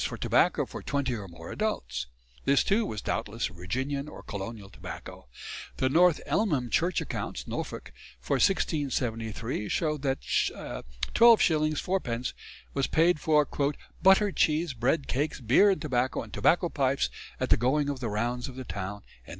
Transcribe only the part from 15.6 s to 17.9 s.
and Tobacco and Tobacco Pipes at the goeing